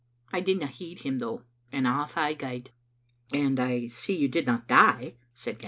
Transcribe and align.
I 0.33 0.39
didna 0.41 0.65
heed 0.65 1.01
him, 1.01 1.19
though, 1.19 1.43
and 1.71 1.85
off 1.85 2.17
I 2.17 2.33
gaed." 2.33 2.71
"And 3.31 3.59
I 3.59 3.85
see 3.85 4.15
you 4.15 4.27
did 4.29 4.47
not 4.47 4.67
die," 4.67 5.17
said 5.35 5.59
Gavin. 5.59 5.59